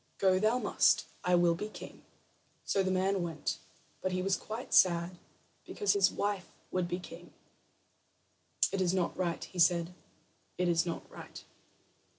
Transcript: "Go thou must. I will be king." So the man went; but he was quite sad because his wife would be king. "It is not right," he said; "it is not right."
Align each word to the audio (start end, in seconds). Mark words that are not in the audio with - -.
"Go 0.17 0.39
thou 0.39 0.57
must. 0.57 1.05
I 1.23 1.35
will 1.35 1.53
be 1.53 1.69
king." 1.69 2.01
So 2.65 2.81
the 2.81 2.89
man 2.89 3.21
went; 3.21 3.59
but 4.01 4.11
he 4.11 4.23
was 4.23 4.35
quite 4.35 4.73
sad 4.73 5.19
because 5.63 5.93
his 5.93 6.09
wife 6.11 6.49
would 6.71 6.87
be 6.87 6.97
king. 6.99 7.33
"It 8.71 8.81
is 8.81 8.95
not 8.95 9.15
right," 9.15 9.43
he 9.43 9.59
said; 9.59 9.93
"it 10.57 10.67
is 10.67 10.87
not 10.87 11.07
right." 11.07 11.43